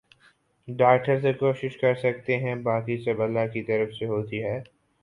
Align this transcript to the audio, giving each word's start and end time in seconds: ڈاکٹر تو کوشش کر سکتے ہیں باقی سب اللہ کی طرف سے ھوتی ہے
ڈاکٹر 0.67 1.19
تو 1.21 1.33
کوشش 1.39 1.77
کر 1.77 1.95
سکتے 1.97 2.37
ہیں 2.37 2.55
باقی 2.63 2.97
سب 3.03 3.21
اللہ 3.21 3.47
کی 3.53 3.63
طرف 3.63 3.93
سے 3.95 4.05
ھوتی 4.07 4.43
ہے 4.43 4.59